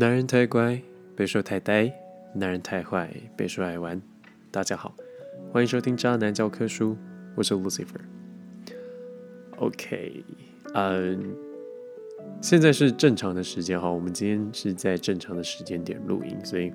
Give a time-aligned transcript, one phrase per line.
[0.00, 0.80] 男人太乖，
[1.14, 1.92] 别说太呆；
[2.32, 4.00] 男人太坏，别说爱玩。
[4.50, 4.94] 大家好，
[5.52, 6.92] 欢迎收听《渣男教科书》，
[7.34, 8.00] 我是 Lucifer。
[9.58, 10.24] OK，
[10.72, 11.36] 嗯，
[12.40, 16.72] 现在是正常的时间哈，我们今天是在正常的时间点录音，所以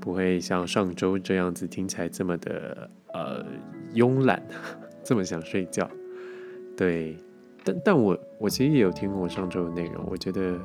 [0.00, 3.44] 不会像上周这样子听起来这么的呃
[3.92, 4.42] 慵懒，
[5.04, 5.86] 这么想睡觉。
[6.74, 7.18] 对，
[7.62, 10.58] 但但我我其实也有听过上周的内容，我觉得。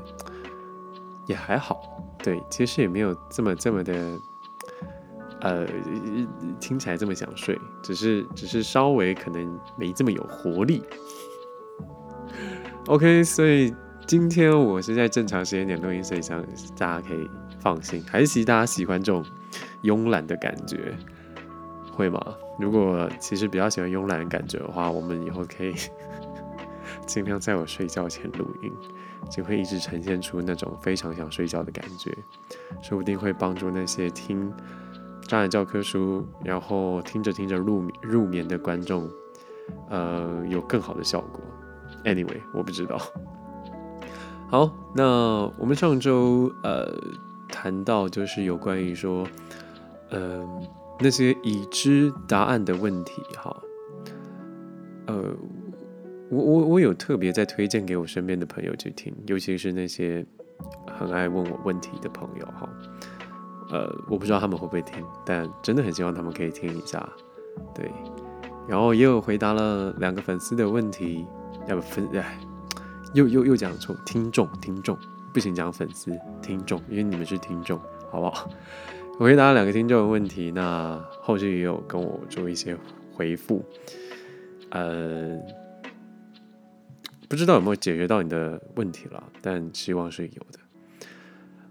[1.26, 1.82] 也还好，
[2.20, 3.94] 对，其实也没有这么这么的，
[5.42, 5.68] 呃，
[6.60, 10.84] 听起来这么想睡，只是只是稍微可能没这么有活力。
[12.88, 13.74] OK，所以
[14.06, 16.40] 今天我是在正常时间点录音，所以想
[16.78, 18.04] 大家可以放心。
[18.08, 19.26] 还是其实大家喜欢这种
[19.84, 20.96] 慵懒的感觉，
[21.92, 22.20] 会吗？
[22.60, 25.74] 如果其实比较喜欢慵懒的感觉的话，我们以后可以
[27.08, 28.72] 尽量在我睡觉前录音。
[29.30, 32.16] 就会一直呈现出那种非常想睡觉的感觉，
[32.82, 34.52] 说不定会帮助那些听
[35.28, 39.10] 障碍教科书，然后听着听着入入眠的观众，
[39.90, 41.42] 呃，有更好的效果。
[42.04, 43.00] Anyway，我不知道。
[44.48, 46.94] 好，那我们上周呃
[47.50, 49.28] 谈到就是有关于说，
[50.12, 50.48] 嗯，
[51.00, 53.56] 那些已知答案的问题，哈，
[55.08, 55.36] 呃。
[56.36, 60.26] 我我我有特别在推荐给我身边的朋友去听，尤其是那些
[60.88, 62.70] 很爱问我问题的朋友哈。
[63.72, 67.08] 呃，我不知道他们会不会听，但真的很希望他们可以听一下。
[67.74, 67.90] 对，
[68.68, 71.26] 然后也有回答了两个粉丝的问题，
[71.68, 72.38] 要不分哎，
[73.14, 74.96] 又又又讲错，听众听众
[75.34, 77.80] 不行讲粉丝听众，因为你们是听众，
[78.12, 78.48] 好不好？
[79.18, 82.78] 我回答了两个听众的问题，那后续也有跟我做一些
[83.14, 83.64] 回复，
[84.70, 85.40] 呃。
[87.36, 90.60] 不知道有没有解决到你的问题了，但希望是有的。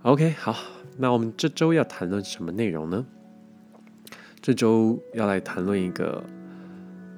[0.03, 0.55] OK，好，
[0.99, 3.07] 那我们这周要谈论什么内容呢？
[4.43, 6.23] 这周要来谈论一个，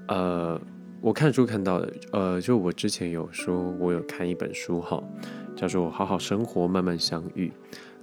[0.07, 0.61] 呃，
[1.01, 5.03] 我看书看到的，呃，就我之前有说我有看一本书哈，
[5.57, 7.49] 叫做《好好生活，慢慢相遇》。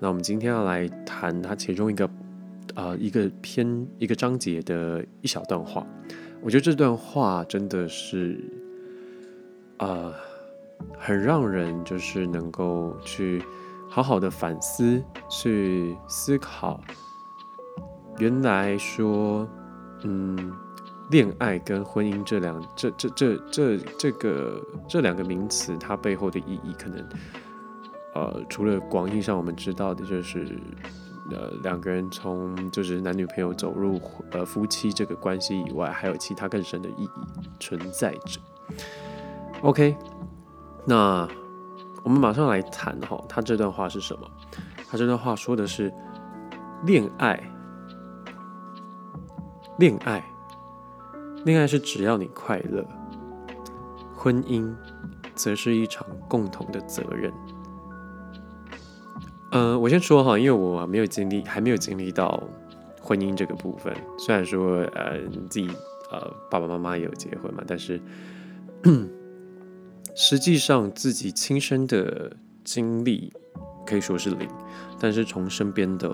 [0.01, 2.09] 那我们今天要来谈它其中一个，
[2.75, 5.87] 呃，一个篇一个章节的一小段话。
[6.41, 8.37] 我觉得这段话真的是。
[9.77, 10.13] 啊，
[10.97, 13.43] 很让人就是能够去
[13.89, 16.79] 好好的反思，去思考，
[18.17, 19.47] 原来说，
[20.03, 20.51] 嗯，
[21.09, 27.07] 恋爱跟婚姻这两这这这这这个这两个名词，它背后的意义，可能，
[28.15, 30.57] 呃，除了广义上我们知道的，就是
[31.29, 34.01] 呃两个人从就是男女朋友走入
[34.31, 37.09] 呃夫妻这个关系以外，还有其他更深的意义
[37.59, 38.39] 存在着。
[39.61, 39.95] OK，
[40.85, 41.27] 那
[42.03, 44.29] 我们马上来谈哈，他这段话是什么？
[44.89, 45.91] 他这段话说的是
[46.85, 47.41] 恋爱，
[49.79, 50.23] 恋爱，
[51.45, 52.85] 恋爱是只要你快乐，
[54.13, 54.71] 婚姻
[55.33, 57.31] 则是一场共同的责任。
[59.51, 62.43] 呃，我先说哈，因为我没有经历，还没有经历到
[63.01, 63.95] 婚姻这个部分。
[64.17, 65.69] 虽然说呃，自己
[66.11, 68.01] 呃爸爸妈妈也有结婚嘛，但是。
[70.15, 73.33] 实际上，自己亲身的经历
[73.85, 74.47] 可以说是零，
[74.99, 76.13] 但是从身边的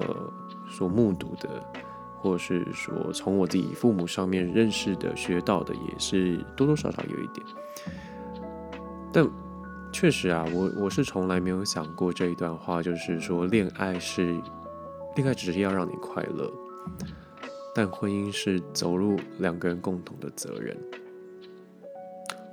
[0.69, 1.49] 所目睹的，
[2.17, 7.45] 或是说从我自己父母上面认识的、学到的，也是多多少少有一点。
[9.11, 9.29] 但
[9.91, 14.39] 确实啊，我我是从来没有想过这一段话，就是说恋爱是
[15.15, 16.49] 恋爱只是要让你快乐，
[17.75, 20.77] 但婚姻是走入两个人共同的责任。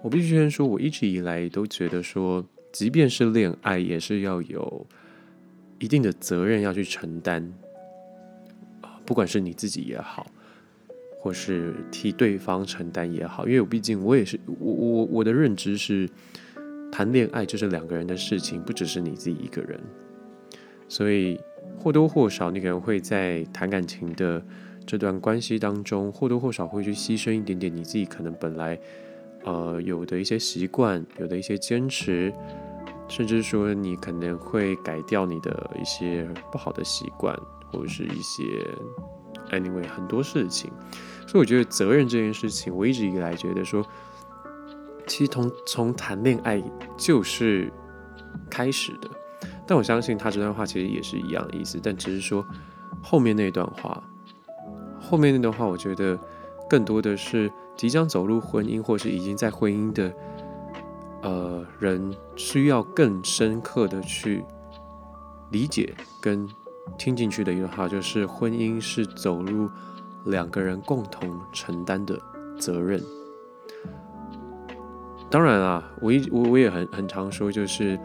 [0.06, 4.86] 我必须先说，我一直以来都觉得说，即便是恋爱，也是要有
[5.80, 7.52] 一定的责任要去承担，
[9.04, 10.24] 不管是你自己也好，
[11.18, 16.08] 或是替对方承担也好，因为我毕竟我也是我我我的认知是，
[16.92, 19.80] 谈恋爱就是两个人的事情，不只是你自己一个人，
[20.86, 21.36] 所以
[21.80, 24.40] 或多或少你可能会在谈感情的
[24.86, 28.78] 这段关系当中，或多或少会去牺牲一点点你自己可能本来。
[29.46, 32.32] 呃，有的一些习惯，有的一些坚持，
[33.06, 37.32] 甚至说你可能会改掉你的一些不好的习惯，
[37.70, 38.42] 或者是一些
[39.52, 40.68] anyway 很多事情。
[41.28, 43.86] 所以我觉得责任这件事情，我一直以来觉得说，
[45.06, 46.60] 其实从从谈恋爱
[46.96, 47.72] 就是
[48.50, 49.08] 开始的。
[49.64, 52.44] 但我相信他这段话其实也是一样的意思，但只是说
[53.00, 54.02] 后面那段话，
[55.00, 56.18] 后面那段话，我觉得
[56.68, 57.48] 更多的是。
[57.76, 60.12] 即将走入婚姻，或是已经在婚姻的，
[61.22, 64.42] 呃，人需要更深刻的去
[65.50, 66.48] 理解跟
[66.96, 69.68] 听进去的一句话，就是婚姻是走入
[70.24, 72.18] 两个人共同承担的
[72.58, 73.00] 责任。
[75.28, 77.98] 当然啊，我一我我也很很常说，就是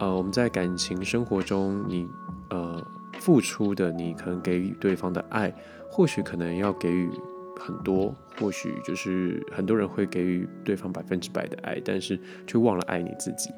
[0.00, 2.08] 呃，我们在感情生活中，你
[2.50, 2.84] 呃
[3.20, 5.54] 付出的，你可能给予对方的爱，
[5.90, 7.10] 或许可能要给予。
[7.58, 13.50] 很多或许就是很多人会给予对方百分之百的爱，但是却忘了爱你自己。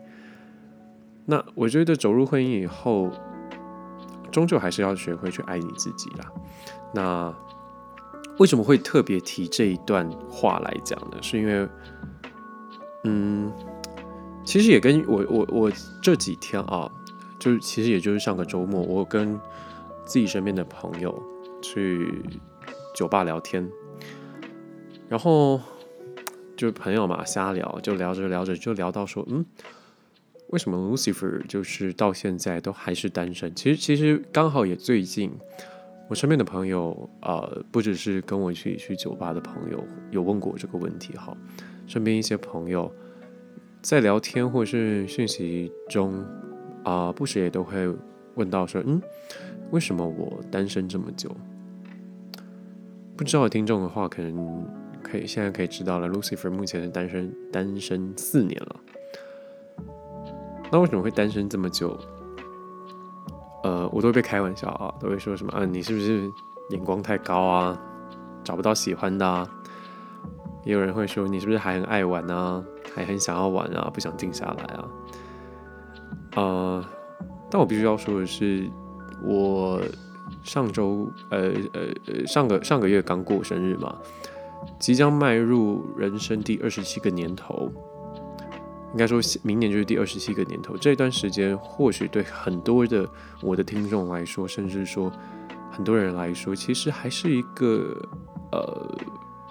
[1.25, 3.11] 那我觉得走入婚姻以后，
[4.31, 6.33] 终究还是要学会去爱你自己啦。
[6.95, 7.35] 那
[8.39, 11.17] 为什么会特别提这一段话来讲呢？
[11.21, 11.69] 是因为，
[13.05, 13.53] 嗯，
[14.45, 15.73] 其实也跟我我我
[16.03, 16.89] 这几天啊，
[17.39, 19.41] 就是其实也就是上个周末，我跟
[20.05, 21.21] 自己身边的朋友
[21.61, 22.23] 去
[22.95, 23.69] 酒吧聊天。
[25.09, 25.61] 然后
[26.57, 29.45] 就朋友嘛，瞎聊，就聊着聊着就聊到说，嗯，
[30.49, 33.55] 为什么 Lucifer 就是到现在都还是单身？
[33.55, 35.31] 其实其实刚好也最近，
[36.09, 41.37] 我身边的朋友，呃，不只是跟我一起去酒吧的朋友有问过这个问题，哈，
[41.87, 42.93] 身边一些朋友
[43.81, 46.25] 在聊天或者是讯息中，
[46.83, 47.89] 啊，不时也都会
[48.35, 49.01] 问到说，嗯，
[49.71, 51.31] 为什么我单身这么久？
[53.17, 54.86] 不知道听众的话，可能。
[55.07, 56.09] 可以，现在可以知道了。
[56.09, 58.77] Lucifer 目前是单身，单身四年了。
[60.73, 61.97] 那为什么会单身这么久？
[63.63, 66.29] 呃，我都会被开玩笑啊，都会说什么啊，你是不是
[66.71, 67.81] 眼光太高啊，
[68.43, 69.27] 找不到喜欢的？
[69.27, 69.49] 啊？
[70.65, 74.89] 也有人会说你是不是还很爱玩啊，还很想要玩啊，不想静下来啊？
[76.35, 76.85] 呃，
[77.49, 78.69] 但我必须要说的是，
[79.23, 79.81] 我
[80.43, 83.97] 上周，呃呃呃，上个上个月刚过生日嘛。
[84.79, 87.71] 即将迈入人生第二十七个年头，
[88.93, 90.77] 应该说明年就是第二十七个年头。
[90.77, 93.09] 这段时间或许对很多的
[93.43, 95.11] 我的听众来说，甚至说
[95.71, 97.97] 很多人来说，其实还是一个
[98.53, 98.99] 呃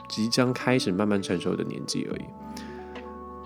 [0.07, 2.25] 即将开始慢慢成熟的年纪而已。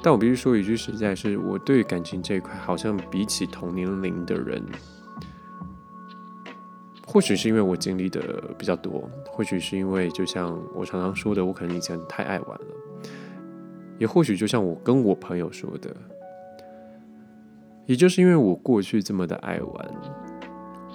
[0.01, 4.63] 但我必须说一句实在，是我对感情这一块，好像比起同年龄的人。
[7.11, 8.21] 或许是因为我经历的
[8.55, 12.67] 比较多，或许是因为就像我常常说的，我可能以前太爱玩了，
[13.97, 15.89] 也或许就像我跟我朋友说的，
[17.87, 19.91] 也就是因为我过去这么的爱玩，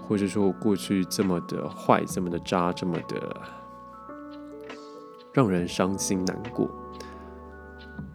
[0.06, 3.37] 或者说我过去这么的坏、这么的渣、这么的
[5.32, 6.70] 让人伤心难过，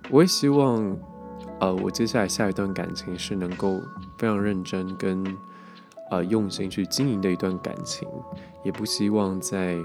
[0.09, 0.97] 我也希望，
[1.59, 3.81] 呃，我接下来下一段感情是能够
[4.17, 5.21] 非常认真跟。
[6.11, 8.07] 呃，用心去经营的一段感情，
[8.65, 9.77] 也不希望在，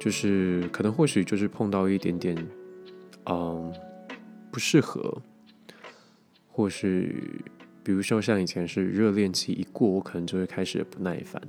[0.00, 2.34] 就是可能或许就是碰到一点点，
[3.26, 3.70] 嗯，
[4.50, 5.20] 不适合，
[6.50, 7.14] 或是
[7.82, 11.42] 比如说像以前是热恋期一过，我可能就会开始不耐烦，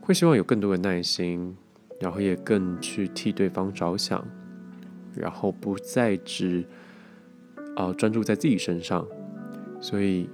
[0.00, 1.54] 会希望有更多的耐心，
[2.00, 4.26] 然后也更去替对方着想，
[5.14, 6.64] 然后不再只
[7.76, 9.06] 啊专注在自己身上，
[9.82, 10.30] 所以。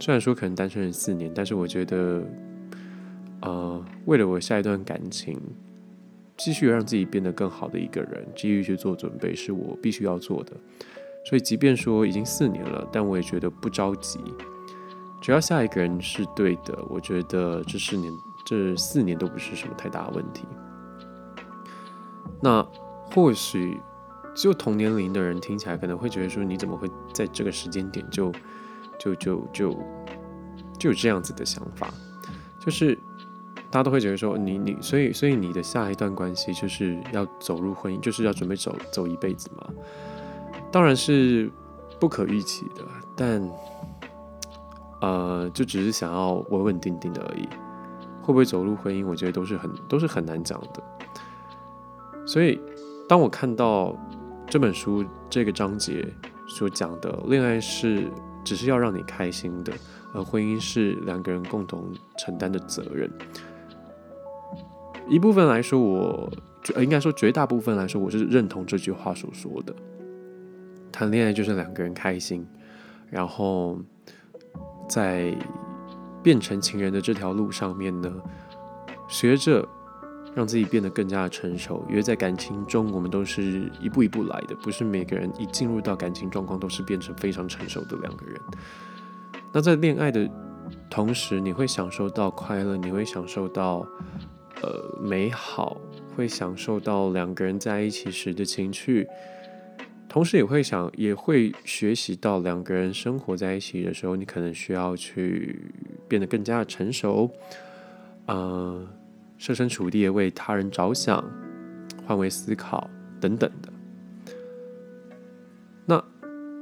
[0.00, 2.24] 虽然说可能单身了四年，但是我觉得，
[3.42, 5.38] 呃，为了我下一段感情，
[6.38, 10.52] 继续让自己变得更好的一个人，继续去做准备，是我必须要做的。
[11.26, 14.18] 所以，即便说已经四年了，但我也觉得不着急。
[15.20, 18.10] 只要下一个人是对的，我觉得这四年
[18.46, 20.46] 这四年都不是什么太大的问题。
[22.40, 22.66] 那
[23.14, 23.78] 或许
[24.34, 28.32] 就同年龄的人听起来可能会觉得说，你怎么会在这个时间点就？
[29.00, 29.72] 就就就
[30.78, 31.88] 就有这样子的想法，
[32.60, 32.94] 就是
[33.70, 39.66] 大家都会觉得说你你所以所以你的下一段关系就是要走入婚姻，就是要准备走走一辈子嘛？
[40.70, 41.50] 当然是
[41.98, 42.84] 不可预期的，
[43.16, 43.50] 但
[45.00, 47.48] 呃，就只是想要稳稳定定的而已。
[48.20, 52.26] 会不会走入婚姻，我觉得都是很都是很难讲的。
[52.26, 52.60] 所以
[53.08, 53.96] 当我看到
[54.46, 56.06] 这本书这个章节
[56.46, 58.06] 所讲的恋爱是。
[58.44, 59.72] 只是要让你开心的，
[60.12, 63.10] 而婚姻是两个人共同承担的责任。
[65.08, 66.32] 一部分来说，我
[66.80, 69.74] 应该说绝大部分来说，我是认同这句话所说的。
[70.92, 72.46] 谈恋爱就是两个人开心，
[73.08, 73.78] 然后
[74.88, 75.36] 在
[76.22, 78.12] 变成情人的这条路上面呢，
[79.08, 79.68] 学着。
[80.34, 88.40] 让自己变得更加的成熟，因为在感情中，我们都是一步一步来的，不是每个人一进入到感情状况都是变成非常成熟的两个人。
[89.52, 90.30] 那在恋爱的
[90.88, 93.84] 同时，你会享受到快乐，你会享受到
[94.62, 95.76] 呃美好，
[96.14, 99.08] 会享受到两个人在一起时的情趣，
[100.08, 105.60] 同时也会想，也会学习到两个人生活在一起的时候，你可能需要去
[106.06, 107.28] 变得更加的成熟，
[108.26, 108.86] 呃，
[109.40, 111.24] 设身处地的为他人着想，
[112.06, 113.72] 换位思考等等的。
[115.86, 116.04] 那，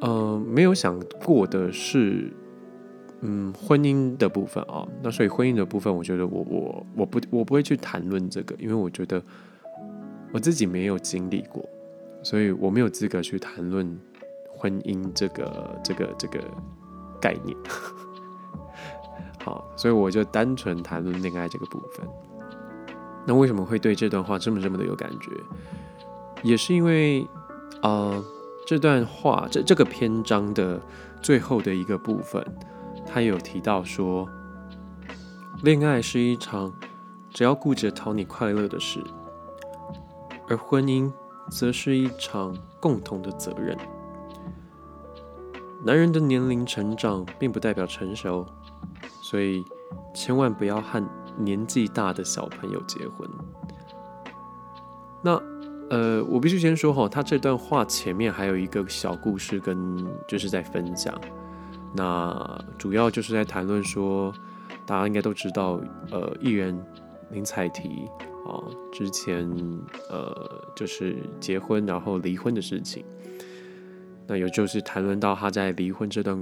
[0.00, 2.32] 呃，没有想过的是，
[3.23, 4.87] 嗯，婚姻的部分啊。
[5.02, 9.20] 那所以婚姻的部分，我觉得我我我不我不会去谈论这个，因为我觉得
[10.32, 11.68] 我自己没有经历过。
[12.23, 13.99] 所以我没有资格去谈论
[14.49, 16.38] 婚姻这个这个这个
[17.20, 17.56] 概念。
[19.44, 22.06] 好，所以我就单纯谈论恋爱这个部分。
[23.28, 25.30] 那为什么会对这段话这么这么的有感觉？
[26.42, 27.28] 也是因为
[27.82, 28.20] 啊，
[28.66, 30.80] 这段话这这个篇章的
[31.23, 32.44] 最后的一个部分，
[33.06, 34.26] 他有提到说，
[35.62, 36.73] 恋爱是一场
[37.30, 39.04] 只要顾着讨你快乐的事，
[40.49, 41.12] 而婚姻。
[41.50, 43.75] 则是一场共同的责任。
[45.82, 48.44] 男人的年龄成长并不代表成熟，
[49.23, 49.64] 所以
[50.14, 51.02] 千万不要和
[51.38, 53.28] 年纪大的小朋友结婚。
[55.23, 55.40] 那
[55.90, 61.18] 呃，我必须先说哈，他这段话前面还有一个小故事，跟就是在分享。
[61.95, 64.33] 那主要就是在谈论说，
[64.85, 65.80] 大家应该都知道，
[66.11, 66.78] 呃，艺人
[67.30, 68.09] 林采缇。
[68.47, 69.47] 啊，之前
[70.09, 70.33] 呃
[70.75, 73.04] 就是结婚然后离婚的事情，
[74.26, 76.35] 那有就是谈论到他在离婚这段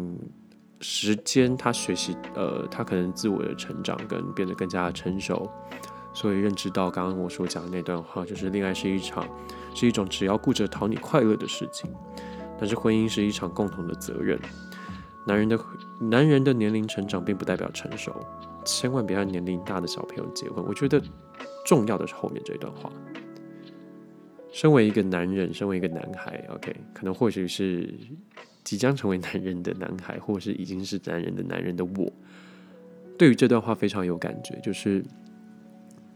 [0.80, 5.50] 时间，他学习呃他可能自我的成长跟变得更加成熟，
[6.12, 9.26] 所以认知到刚刚我所讲的那段话，就是恋爱是一场
[9.74, 11.90] 是一种只要顾着讨你快乐的事情，
[12.58, 14.38] 但是婚姻是一场共同的责任。
[15.26, 15.58] 男人的
[16.00, 18.14] 男人的年龄成长并不代表成熟，
[18.64, 20.64] 千万别让年龄大的小朋友结婚。
[20.66, 21.02] 我觉得。
[21.66, 22.88] 重要的是后面这一段话。
[24.52, 27.92] 身为一个男人，身为一个男孩，OK，可能或许是
[28.66, 32.12] 即将成为男人的男孩，或是已经是男人的男人的我，
[33.16, 34.58] 对于这段话非常有感觉。
[34.60, 35.04] 就是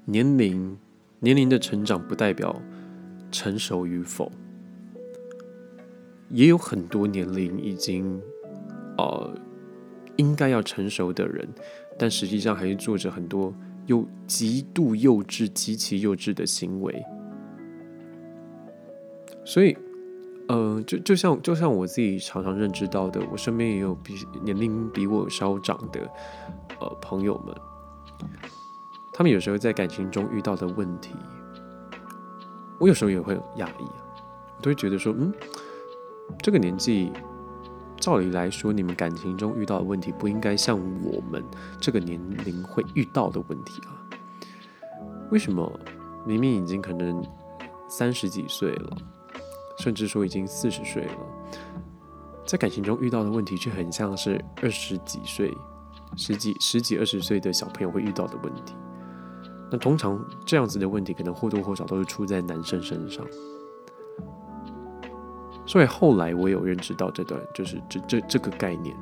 [0.04, 0.76] 年龄
[1.20, 2.60] 年龄的成长不代表
[3.30, 4.32] 成熟与否，
[6.28, 8.20] 也有很多年龄已经
[8.98, 9.32] 呃
[10.16, 11.48] 应该要成熟的人，
[11.96, 13.54] 但实际上还是做着很多。
[13.86, 17.02] 有极度幼稚、极其幼稚的行为，
[19.44, 19.76] 所以，
[20.50, 26.00] 呃，就就像就像我自己常常认知到的，我身边也有比年龄比我稍长的
[26.80, 27.54] 呃朋友们，
[29.12, 31.14] 他们有时候在感情中遇到的问题，
[32.80, 33.84] 我有时候也会压抑，
[34.56, 35.32] 我都会觉得说，嗯，
[36.42, 37.12] 这个年纪。
[38.00, 41.44] 照理来说，你们感情中遇到的问题不应该像我们
[41.78, 43.92] 这个年龄会遇到的问题啊？
[45.30, 45.70] 为什么
[46.24, 47.22] 明明已经可能
[47.88, 48.96] 三十几岁了，
[49.80, 51.12] 甚至说已经四十岁了，
[52.46, 55.56] 在感情中遇到的问题却很像是二十几岁、
[56.16, 58.74] 十几、十几二十岁的小朋友会遇到的问题？
[59.72, 63.26] 那通常这样子的问题，可能或多或少都是出在男生身上。
[65.64, 68.94] 所以后来我有认知到这段，就是这这这个概念，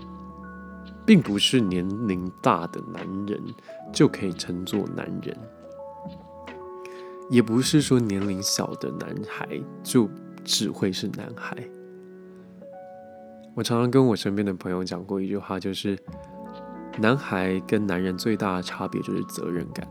[1.05, 3.43] 并不是年龄大的男人
[3.93, 5.37] 就可以称作男人，
[7.31, 9.49] 也不是说年龄小的男孩
[9.83, 10.09] 就
[10.49, 11.55] 只会是男孩。
[13.55, 15.97] 我常常跟我身边的朋友讲过一句话，就是
[16.99, 19.87] 男孩跟男人最大的差别就是责任感。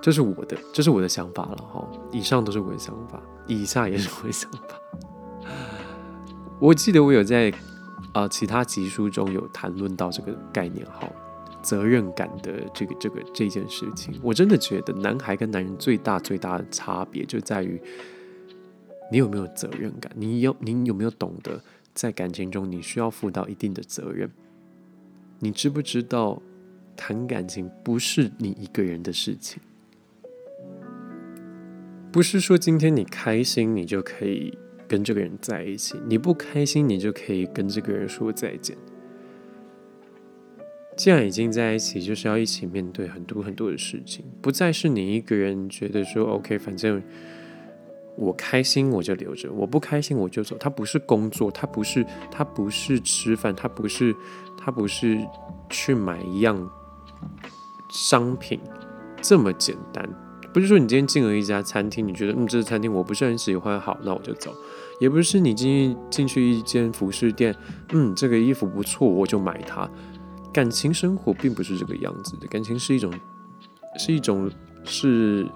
[0.00, 1.86] 这是我的，这是我的想法了哈。
[2.10, 4.80] 以上都是我的想法，以下也是我的想法。
[6.58, 7.52] 我记得我有在
[8.14, 11.06] 啊其他集书中有谈论到这个概念哈，
[11.60, 14.18] 责任感的这个这个这件事情。
[14.22, 17.80] 我真的觉得男孩跟男人最大最大的差别就在于
[19.10, 21.62] 你有没有责任感，你有你有没有懂得
[21.94, 24.30] 在感情中你需要负到一定的责任，
[25.40, 26.42] 你知不知道
[26.96, 29.60] 谈感情不是你一个人的事情。
[32.10, 34.56] 不是说今天你开心，你就可以
[34.88, 38.76] 跟这个人在一起；你不开心，你就可以跟这个人说再见。
[40.96, 47.02] 既然已经在一起，就是要一起面对很多很多的事情，不再是你一个人觉得说 “OK”，反正
[48.18, 50.56] 我开心我就留着，我不开心我就走。
[50.58, 54.14] 它不是工作，它不是，它不是吃饭，它不是，
[54.56, 55.24] 它不是
[55.70, 56.68] 去买一样
[57.88, 58.58] 商品
[59.22, 60.04] 这么简单。
[60.52, 64.50] 不是说你今天进了一家餐厅，你觉得嗯，这个餐厅我不是很喜欢，好，那我就走；
[64.98, 67.54] 也不是你进进去一间服饰店，
[67.92, 69.88] 嗯，这个衣服不错，我就买它。
[70.52, 73.12] 感情生活并不是这个样子的，感情是一种，
[73.98, 74.50] 是一种，
[74.84, 75.46] 是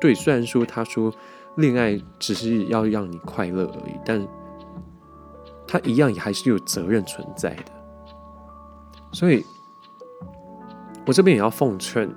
[0.00, 0.14] 对。
[0.14, 1.14] 虽然说他说
[1.58, 4.26] 恋爱只是要让你快乐而已，但
[5.66, 7.64] 他一样也还是有责任存在的。
[9.12, 9.44] 所以，
[11.06, 12.08] 我这边也要奉劝，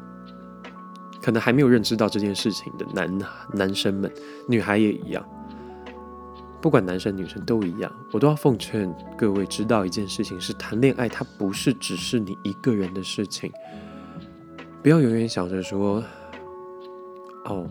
[1.21, 3.19] 可能还没有认知到这件事情的男
[3.53, 4.11] 男生们，
[4.47, 5.25] 女孩也一样。
[6.61, 13.51] 不管男生女生都一样，我都要奉劝各位知道一件事情：是谈恋爱，它不是只是你一个人的事情。
[14.83, 16.03] 不要永远想着说，
[17.45, 17.67] 哦，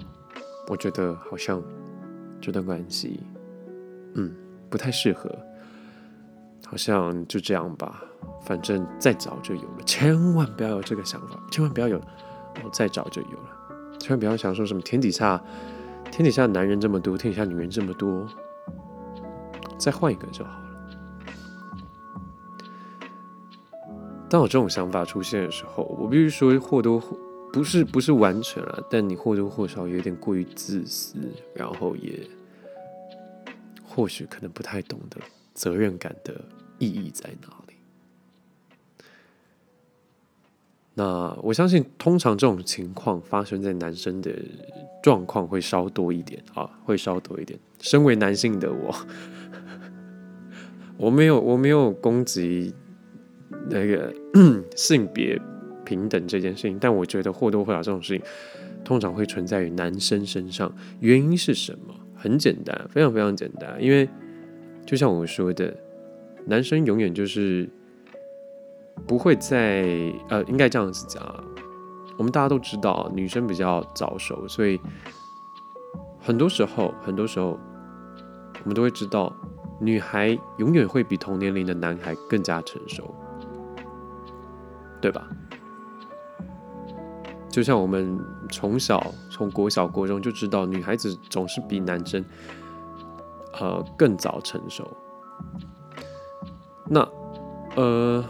[0.70, 1.60] 我觉得好像
[2.40, 3.18] 这段关系，
[4.14, 4.32] 嗯，
[4.70, 5.28] 不太适合，
[6.64, 8.04] 好像就这样吧，
[8.44, 9.82] 反正再找就有了。
[9.84, 12.00] 千万不要有这个想法，千万不要有，
[12.62, 13.98] 我再找就有了。
[13.98, 15.42] 千万不要想说什么天底下，
[16.12, 18.24] 天底下男人这么多，天底下女人这么多。
[19.76, 20.66] 再换一个就好了。
[24.28, 27.16] 当我这种想法出现的时候，我必须说或多或
[27.52, 31.16] 不是不是完全了，但你或多或少有点过于自私，
[31.54, 32.20] 然后也
[33.84, 35.18] 或许可能不太懂得
[35.52, 36.44] 责任感的
[36.78, 37.74] 意义在哪里。
[40.94, 44.32] 那我相信，通常这种情况发生在男生的
[45.02, 47.58] 状况会稍多一点啊，会稍多一点。
[47.80, 48.94] 身为男性的我。
[50.98, 52.74] 我没有，我没有攻击
[53.70, 54.12] 那个
[54.76, 55.40] 性别
[55.90, 58.24] 平等这件事情，但我觉得或多或少这种事情
[58.84, 60.72] 通常会存在于男生身上。
[61.00, 61.92] 原因是什么？
[62.14, 63.76] 很简单，非常非常简单。
[63.82, 64.08] 因为
[64.86, 65.76] 就像我说的，
[66.46, 67.68] 男生永远就是
[69.04, 69.82] 不会在
[70.28, 71.44] 呃，应该这样子讲。
[72.16, 74.78] 我们大家都知道，女生比较早熟，所以
[76.20, 77.58] 很多时候，很多时候
[78.62, 79.34] 我们都会知道。
[79.82, 83.14] 女孩永远会比同年龄的男孩更加成熟，
[85.00, 85.26] 对吧？
[87.50, 88.18] 就像我们
[88.50, 92.24] 从小从国小国中就知道，女孩子总是比男生
[93.58, 94.88] 呃更早成熟。
[96.88, 97.06] 那
[97.76, 98.24] 呃，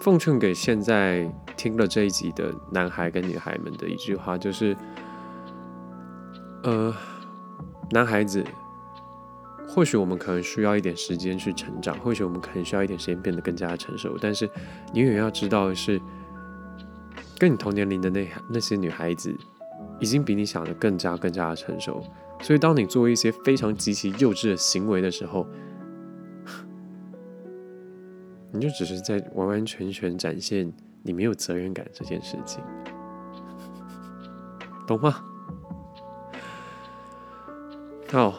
[0.00, 4.76] 奉劝给现在听了这一集的男孩跟女孩们的一句话就是：
[6.64, 6.94] 呃，
[7.90, 8.44] 男孩子。
[9.70, 14.16] 或许我们可能需要一点时间去成长，或许我们可能需要一点时间变得更加成熟。
[14.18, 14.48] 但是
[14.94, 16.00] 你永远要知道的是，
[17.38, 19.34] 跟你同年龄的那那些女孩子，
[20.00, 22.02] 已经比你想的更加更加的成熟。
[22.40, 25.46] 所以当你做一些非常极其幼稚的行为的时候，
[28.52, 30.72] 你就只是在完完全全展现
[31.02, 32.62] 你没有责任感这件事情，
[34.86, 35.22] 懂吗？
[38.10, 38.34] 好，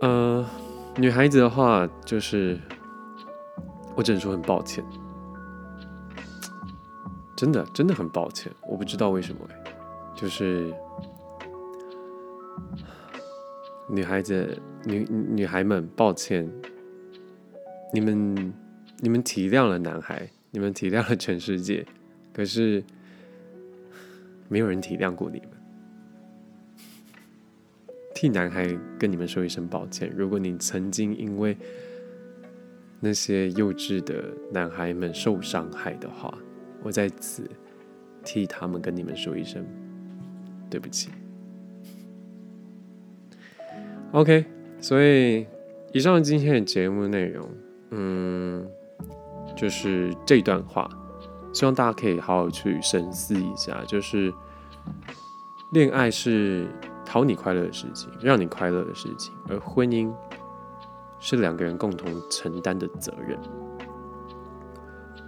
[0.00, 0.44] 呃。
[0.96, 2.60] 女孩子的话，就是
[3.94, 4.84] 我只能说很抱歉，
[7.40, 9.48] 真的真的很抱歉，我不知道为什么，
[10.14, 10.70] 就是
[13.88, 16.46] 女孩子女女孩们，抱歉，
[17.94, 18.52] 你们
[18.98, 21.82] 你们体谅了男孩，你们体谅了全世界，
[22.34, 22.84] 可是
[24.50, 25.48] 没有人体谅过你们。
[28.14, 30.12] 替男孩跟你们说一声抱歉。
[30.14, 31.56] 如果你曾经因为
[33.00, 36.36] 那些幼稚的男孩们受伤害的话，
[36.82, 37.48] 我在此
[38.24, 39.64] 替他们跟你们说一声
[40.68, 41.10] 对不起。
[44.12, 44.44] OK，
[44.80, 45.46] 所以
[45.92, 47.48] 以上今天的节目内容，
[47.90, 48.66] 嗯，
[49.56, 50.88] 就是这段话，
[51.52, 54.32] 希望大家可以好好去深思一下，就是
[55.72, 56.66] 恋爱是。
[57.02, 60.14] 讨你快乐的事情，让你快乐的事情，而婚姻
[61.18, 63.36] 是两个人共同承担的责任。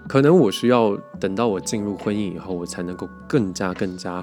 [0.08, 4.22] 可能我需要等到我进入婚姻以后，我才能够更加、更加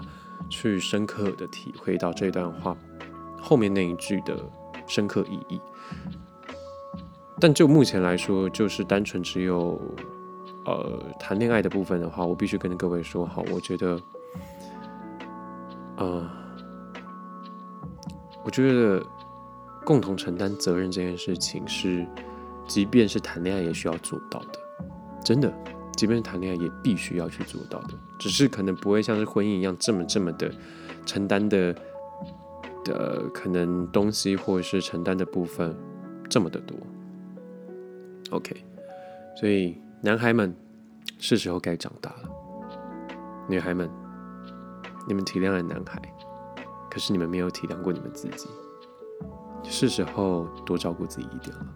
[0.50, 2.78] 去深刻的体会到这段话
[3.42, 4.38] 后面那一句的
[4.86, 5.60] 深刻意义。
[7.40, 9.80] 但就目前来说，就是单纯只有
[10.66, 14.00] 呃谈恋爱的部分的话，我必须跟各位说好，我觉得，
[15.98, 16.30] 呃。
[18.42, 19.06] 我觉得
[19.84, 22.08] 共同承担责任这件事情是，
[22.66, 24.60] 即便是谈恋爱也需要做到的，
[25.24, 25.54] 真的，
[25.96, 30.52] 即便是谈恋爱也必须要去做到的，只是可能不会像是婚姻一样这么这么的
[31.06, 31.76] 承担的
[32.84, 35.76] 的可能东西或者是承担的部分
[36.30, 36.78] 这么的多。
[38.32, 38.56] OK，
[39.40, 40.56] 所以男孩们
[41.18, 42.30] 是时候该长大了，
[43.48, 43.90] 女孩们，
[45.08, 46.02] 你们体谅了男孩。
[46.92, 48.50] 可是你们没有体谅过你们自己，
[49.64, 51.68] 是时候多照顾自己一点了。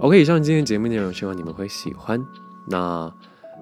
[0.00, 2.24] OK，以上今天节目内容，希望你们会喜欢。
[2.68, 3.12] 那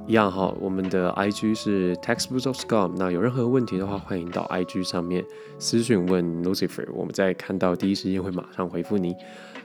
[0.07, 2.92] 一样哈，我们的 IG 是 Textbooks of Scum。
[2.99, 5.25] 那有任何问题的话，欢迎到 IG 上面
[5.59, 9.16] 私讯问 Lucifer，我们在看到第一时间会马上回复你。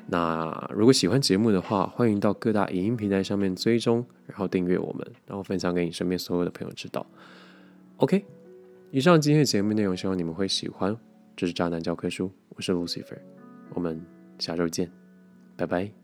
[0.08, 7.06] 那如果喜欢节目的话，欢迎到各大影音平台上面追踪，然后订阅我们，然后分享给你身边所有的朋友知道。
[7.98, 8.24] OK，
[8.92, 10.96] 以上今天的节目内容，希望你们会喜欢。
[11.36, 13.18] 这是渣男教科书，我是 Lucifer，
[13.74, 14.02] 我们
[14.40, 14.90] 下周见，
[15.58, 16.01] 拜拜。